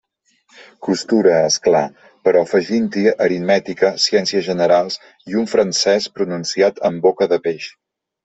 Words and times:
Costura, 0.85 1.33
és 1.49 1.57
clar, 1.65 1.81
però 2.27 2.41
afegint-hi 2.45 3.03
aritmètica, 3.27 3.91
ciències 4.07 4.47
generals, 4.49 4.97
i 5.33 5.37
un 5.43 5.47
francés 5.53 6.11
pronunciat 6.19 6.83
amb 6.91 7.05
boca 7.07 7.29
de 7.35 7.39
peix. 7.49 7.69